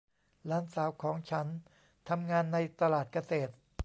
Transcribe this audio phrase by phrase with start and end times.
[0.47, 1.47] หลานสาวของฉัน
[2.09, 3.53] ทำงานในตลาดเกษตร